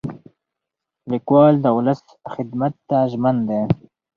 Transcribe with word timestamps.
لیکوال 1.11 1.53
د 1.61 1.65
ولس 1.77 2.01
خدمت 2.33 2.73
ته 2.87 2.97
ژمن 3.11 3.37
دی. 3.49 3.61